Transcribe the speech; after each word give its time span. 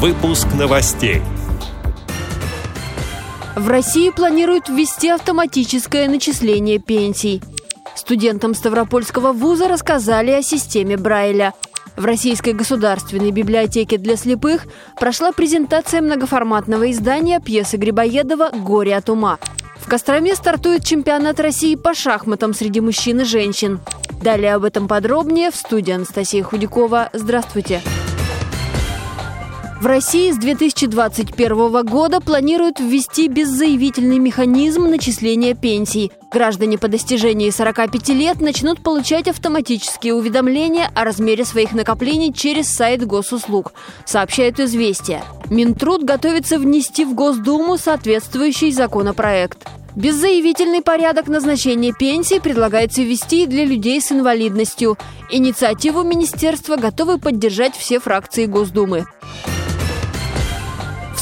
Выпуск 0.00 0.46
новостей. 0.56 1.22
В 3.56 3.66
России 3.66 4.10
планируют 4.10 4.68
ввести 4.68 5.08
автоматическое 5.08 6.08
начисление 6.08 6.78
пенсий. 6.78 7.42
Студентам 7.96 8.54
Ставропольского 8.54 9.32
вуза 9.32 9.66
рассказали 9.66 10.30
о 10.30 10.42
системе 10.42 10.96
Брайля. 10.96 11.52
В 11.96 12.04
Российской 12.04 12.52
государственной 12.52 13.32
библиотеке 13.32 13.98
для 13.98 14.14
слепых 14.14 14.66
прошла 15.00 15.32
презентация 15.32 16.00
многоформатного 16.00 16.92
издания 16.92 17.40
пьесы 17.40 17.76
Грибоедова 17.76 18.50
«Горе 18.52 18.96
от 18.96 19.10
ума». 19.10 19.40
В 19.80 19.88
Костроме 19.88 20.36
стартует 20.36 20.84
чемпионат 20.84 21.40
России 21.40 21.74
по 21.74 21.92
шахматам 21.92 22.54
среди 22.54 22.80
мужчин 22.80 23.22
и 23.22 23.24
женщин. 23.24 23.80
Далее 24.22 24.54
об 24.54 24.62
этом 24.62 24.86
подробнее 24.86 25.50
в 25.50 25.56
студии 25.56 25.90
Анастасия 25.92 26.44
Худякова. 26.44 27.10
Здравствуйте. 27.12 27.82
В 29.80 29.86
России 29.86 30.32
с 30.32 30.36
2021 30.36 31.86
года 31.86 32.20
планируют 32.20 32.80
ввести 32.80 33.28
беззаявительный 33.28 34.18
механизм 34.18 34.86
начисления 34.86 35.54
пенсий. 35.54 36.10
Граждане 36.32 36.78
по 36.78 36.88
достижении 36.88 37.48
45 37.48 38.08
лет 38.08 38.40
начнут 38.40 38.80
получать 38.82 39.28
автоматические 39.28 40.14
уведомления 40.14 40.90
о 40.96 41.04
размере 41.04 41.44
своих 41.44 41.74
накоплений 41.74 42.32
через 42.32 42.68
сайт 42.68 43.06
госуслуг, 43.06 43.72
сообщает 44.04 44.58
«Известия». 44.58 45.22
Минтруд 45.48 46.02
готовится 46.02 46.58
внести 46.58 47.04
в 47.04 47.14
Госдуму 47.14 47.78
соответствующий 47.78 48.72
законопроект. 48.72 49.64
Беззаявительный 49.94 50.82
порядок 50.82 51.28
назначения 51.28 51.92
пенсии 51.92 52.40
предлагается 52.40 53.02
ввести 53.02 53.46
для 53.46 53.64
людей 53.64 54.00
с 54.00 54.10
инвалидностью. 54.10 54.98
Инициативу 55.30 56.02
министерства 56.02 56.74
готовы 56.74 57.18
поддержать 57.18 57.76
все 57.76 58.00
фракции 58.00 58.46
Госдумы. 58.46 59.06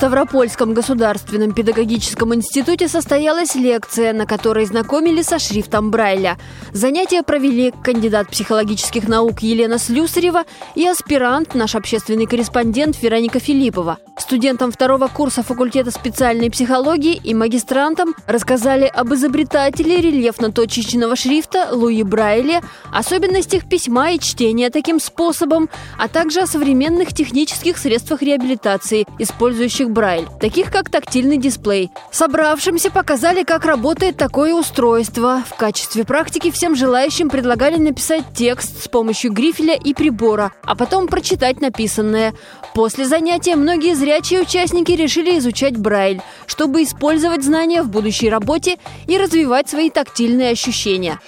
Ставропольском 0.00 0.72
государственном 0.72 1.52
педагогическом 1.52 2.34
институте 2.34 2.88
состоялась 2.88 3.54
лекция, 3.54 4.14
на 4.14 4.24
которой 4.24 4.64
знакомили 4.64 5.20
со 5.20 5.38
шрифтом 5.38 5.90
Брайля. 5.90 6.38
Занятия 6.72 7.22
провели 7.22 7.74
кандидат 7.84 8.30
психологических 8.30 9.06
наук 9.06 9.40
Елена 9.40 9.76
Слюсарева 9.76 10.44
и 10.74 10.86
аспирант, 10.88 11.54
наш 11.54 11.74
общественный 11.74 12.24
корреспондент 12.24 12.96
Вероника 13.02 13.40
Филиппова. 13.40 13.98
Студентам 14.16 14.72
второго 14.72 15.08
курса 15.08 15.42
факультета 15.42 15.90
специальной 15.90 16.50
психологии 16.50 17.20
и 17.22 17.34
магистрантам 17.34 18.14
рассказали 18.26 18.84
об 18.84 19.12
изобретателе 19.12 20.00
рельефно-точечного 20.00 21.14
шрифта 21.14 21.68
Луи 21.72 22.04
Брайле, 22.04 22.62
особенностях 22.90 23.68
письма 23.68 24.12
и 24.12 24.18
чтения 24.18 24.70
таким 24.70 24.98
способом, 24.98 25.68
а 25.98 26.08
также 26.08 26.40
о 26.40 26.46
современных 26.46 27.12
технических 27.12 27.76
средствах 27.76 28.22
реабилитации, 28.22 29.06
использующих 29.18 29.89
Брайль, 29.90 30.26
таких 30.40 30.70
как 30.70 30.88
тактильный 30.88 31.36
дисплей. 31.36 31.90
Собравшимся 32.10 32.90
показали, 32.90 33.44
как 33.44 33.64
работает 33.64 34.16
такое 34.16 34.54
устройство. 34.54 35.42
В 35.46 35.56
качестве 35.56 36.04
практики 36.04 36.50
всем 36.50 36.74
желающим 36.74 37.28
предлагали 37.28 37.76
написать 37.76 38.24
текст 38.34 38.82
с 38.82 38.88
помощью 38.88 39.32
грифеля 39.32 39.74
и 39.74 39.92
прибора, 39.92 40.52
а 40.62 40.74
потом 40.74 41.08
прочитать 41.08 41.60
написанное. 41.60 42.34
После 42.74 43.04
занятия 43.04 43.56
многие 43.56 43.94
зрячие 43.94 44.40
участники 44.40 44.92
решили 44.92 45.38
изучать 45.38 45.76
Брайль, 45.76 46.22
чтобы 46.46 46.82
использовать 46.82 47.44
знания 47.44 47.82
в 47.82 47.90
будущей 47.90 48.30
работе 48.30 48.78
и 49.06 49.18
развивать 49.18 49.68
свои 49.68 49.90
тактильные 49.90 50.50
ощущения. 50.50 51.20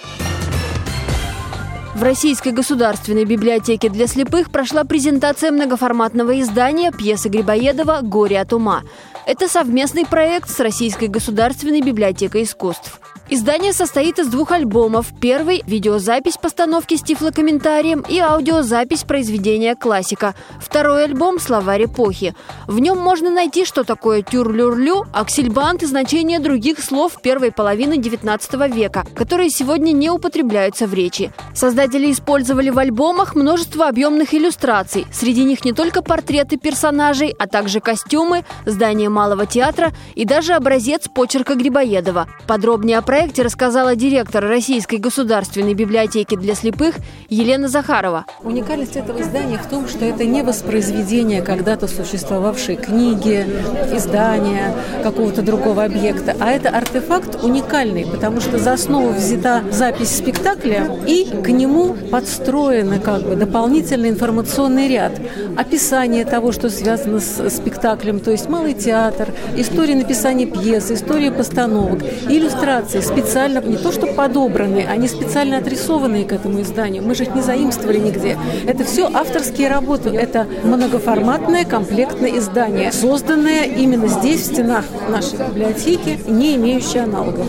В 1.95 2.01
Российской 2.01 2.51
государственной 2.51 3.23
библиотеке 3.23 3.87
для 3.87 4.07
слепых 4.07 4.49
прошла 4.49 4.83
презентация 4.83 5.51
многоформатного 5.51 6.41
издания 6.41 6.91
пьесы 6.91 7.29
Грибоедова 7.29 7.99
«Горе 8.01 8.41
от 8.41 8.51
ума». 8.51 8.81
Это 9.27 9.47
совместный 9.47 10.03
проект 10.03 10.49
с 10.49 10.59
Российской 10.59 11.07
государственной 11.07 11.81
библиотекой 11.81 12.43
искусств. 12.43 12.99
Издание 13.33 13.73
состоит 13.73 14.19
из 14.19 14.27
двух 14.27 14.51
альбомов. 14.51 15.07
Первый– 15.19 15.63
видеозапись 15.65 16.37
постановки 16.37 16.95
с 16.95 17.01
тифлокомментарием 17.01 18.01
и 18.07 18.19
аудиозапись 18.19 19.05
произведения 19.05 19.75
классика. 19.75 20.35
Второй 20.59 21.05
альбом– 21.05 21.39
словарь 21.39 21.85
эпохи. 21.85 22.35
В 22.67 22.77
нем 22.77 22.99
можно 22.99 23.31
найти, 23.31 23.65
что 23.65 23.83
такое 23.83 24.21
тюрлюрлю, 24.21 25.07
аксельбант 25.11 25.81
и 25.81 25.87
значение 25.87 26.37
других 26.37 26.79
слов 26.79 27.19
первой 27.23 27.51
половины 27.51 27.95
XIX 27.95 28.71
века, 28.71 29.03
которые 29.15 29.49
сегодня 29.49 29.93
не 29.93 30.11
употребляются 30.11 30.85
в 30.85 30.93
речи. 30.93 31.33
Создатели 31.55 32.11
использовали 32.11 32.69
в 32.69 32.77
альбомах 32.77 33.33
множество 33.33 33.87
объемных 33.87 34.35
иллюстраций. 34.35 35.07
Среди 35.11 35.43
них 35.43 35.65
не 35.65 35.73
только 35.73 36.03
портреты 36.03 36.57
персонажей, 36.57 37.33
а 37.39 37.47
также 37.47 37.79
костюмы, 37.79 38.45
здание 38.67 39.09
Малого 39.09 39.47
театра 39.47 39.91
и 40.13 40.23
даже 40.23 40.53
образец 40.53 41.07
почерка 41.07 41.55
Грибоедова. 41.55 42.27
Подробнее 42.45 42.99
о 42.99 43.01
проекте 43.01 43.22
рассказала 43.31 43.95
директор 43.95 44.43
Российской 44.43 44.97
государственной 44.97 45.73
библиотеки 45.73 46.35
для 46.35 46.55
слепых 46.55 46.95
Елена 47.29 47.69
Захарова. 47.69 48.25
Уникальность 48.43 48.97
этого 48.97 49.21
издания 49.21 49.57
в 49.57 49.65
том, 49.67 49.87
что 49.87 50.03
это 50.03 50.25
не 50.25 50.43
воспроизведение 50.43 51.41
когда-то 51.41 51.87
существовавшей 51.87 52.75
книги, 52.75 53.45
издания, 53.93 54.75
какого-то 55.03 55.41
другого 55.41 55.85
объекта, 55.85 56.35
а 56.39 56.51
это 56.51 56.69
артефакт 56.69 57.43
уникальный, 57.43 58.05
потому 58.05 58.41
что 58.41 58.59
за 58.59 58.73
основу 58.73 59.13
взята 59.13 59.63
запись 59.71 60.15
спектакля 60.17 60.89
и 61.07 61.25
к 61.25 61.47
нему 61.49 61.95
подстроен 62.11 62.99
как 63.01 63.23
бы 63.23 63.35
дополнительный 63.35 64.09
информационный 64.09 64.89
ряд, 64.89 65.13
описание 65.57 66.25
того, 66.25 66.51
что 66.51 66.69
связано 66.69 67.19
с 67.19 67.49
спектаклем, 67.49 68.19
то 68.19 68.31
есть 68.31 68.49
малый 68.49 68.73
театр, 68.73 69.29
история 69.55 69.95
написания 69.95 70.45
пьесы, 70.45 70.95
история 70.95 71.31
постановок, 71.31 72.03
иллюстрации, 72.27 72.99
специально, 73.13 73.59
не 73.61 73.77
то 73.77 73.91
что 73.91 74.07
подобранные, 74.07 74.87
они 74.87 75.07
специально 75.07 75.57
отрисованные 75.57 76.25
к 76.25 76.31
этому 76.31 76.61
изданию. 76.61 77.03
Мы 77.03 77.15
же 77.15 77.23
их 77.23 77.35
не 77.35 77.41
заимствовали 77.41 77.99
нигде. 77.99 78.37
Это 78.65 78.83
все 78.83 79.09
авторские 79.13 79.69
работы. 79.69 80.09
Это 80.09 80.47
многоформатное 80.63 81.65
комплектное 81.65 82.37
издание, 82.37 82.91
созданное 82.91 83.65
именно 83.65 84.07
здесь, 84.07 84.41
в 84.41 84.53
стенах 84.53 84.85
нашей 85.09 85.37
библиотеки, 85.47 86.19
не 86.27 86.55
имеющее 86.55 87.03
аналогов. 87.03 87.45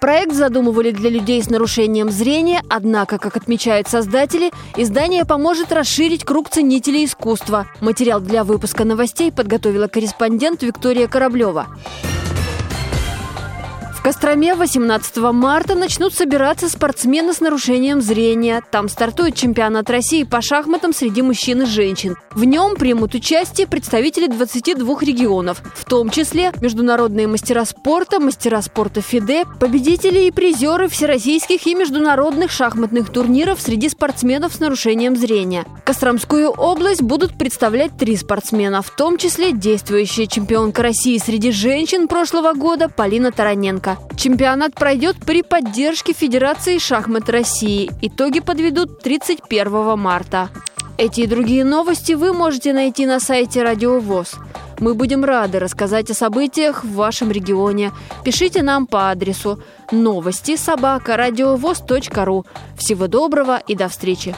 Проект 0.00 0.32
задумывали 0.32 0.90
для 0.90 1.10
людей 1.10 1.40
с 1.40 1.48
нарушением 1.48 2.10
зрения, 2.10 2.60
однако, 2.68 3.18
как 3.18 3.36
отмечают 3.36 3.86
создатели, 3.86 4.50
издание 4.76 5.24
поможет 5.24 5.72
расширить 5.72 6.24
круг 6.24 6.50
ценителей 6.50 7.04
искусства. 7.04 7.68
Материал 7.80 8.20
для 8.20 8.42
выпуска 8.42 8.84
новостей 8.84 9.30
подготовила 9.30 9.86
корреспондент 9.86 10.64
Виктория 10.64 11.06
Кораблева. 11.06 11.68
В 14.02 14.04
Костроме 14.04 14.56
18 14.56 15.16
марта 15.32 15.76
начнут 15.76 16.12
собираться 16.12 16.68
спортсмены 16.68 17.32
с 17.32 17.38
нарушением 17.38 18.00
зрения. 18.00 18.60
Там 18.72 18.88
стартует 18.88 19.36
чемпионат 19.36 19.88
России 19.90 20.24
по 20.24 20.42
шахматам 20.42 20.92
среди 20.92 21.22
мужчин 21.22 21.62
и 21.62 21.66
женщин. 21.66 22.16
В 22.32 22.42
нем 22.42 22.74
примут 22.74 23.14
участие 23.14 23.68
представители 23.68 24.26
22 24.26 25.00
регионов, 25.02 25.62
в 25.76 25.84
том 25.84 26.10
числе 26.10 26.50
международные 26.60 27.28
мастера 27.28 27.64
спорта, 27.64 28.18
мастера 28.18 28.60
спорта 28.60 29.02
ФИДЕ, 29.02 29.44
победители 29.60 30.24
и 30.24 30.32
призеры 30.32 30.88
всероссийских 30.88 31.64
и 31.68 31.74
международных 31.76 32.50
шахматных 32.50 33.08
турниров 33.10 33.60
среди 33.60 33.88
спортсменов 33.88 34.52
с 34.52 34.58
нарушением 34.58 35.14
зрения. 35.14 35.64
Костромскую 35.84 36.50
область 36.50 37.02
будут 37.02 37.38
представлять 37.38 37.96
три 37.96 38.16
спортсмена, 38.16 38.82
в 38.82 38.90
том 38.90 39.16
числе 39.16 39.52
действующая 39.52 40.26
чемпионка 40.26 40.82
России 40.82 41.18
среди 41.18 41.52
женщин 41.52 42.08
прошлого 42.08 42.52
года 42.54 42.88
Полина 42.88 43.30
Тараненко. 43.30 43.91
Чемпионат 44.16 44.74
пройдет 44.74 45.16
при 45.24 45.42
поддержке 45.42 46.12
Федерации 46.12 46.78
шахмат 46.78 47.28
России. 47.28 47.90
Итоги 48.02 48.40
подведут 48.40 49.00
31 49.00 49.98
марта. 49.98 50.50
Эти 50.98 51.22
и 51.22 51.26
другие 51.26 51.64
новости 51.64 52.12
вы 52.12 52.32
можете 52.32 52.72
найти 52.72 53.06
на 53.06 53.18
сайте 53.20 53.62
Радио 53.62 53.98
ВОЗ. 53.98 54.36
Мы 54.78 54.94
будем 54.94 55.24
рады 55.24 55.58
рассказать 55.58 56.10
о 56.10 56.14
событиях 56.14 56.84
в 56.84 56.94
вашем 56.94 57.30
регионе. 57.30 57.92
Пишите 58.24 58.62
нам 58.62 58.86
по 58.86 59.10
адресу 59.10 59.62
новости 59.90 60.56
собака 60.56 61.16
ру. 62.24 62.44
Всего 62.76 63.06
доброго 63.06 63.62
и 63.66 63.74
до 63.74 63.88
встречи! 63.88 64.34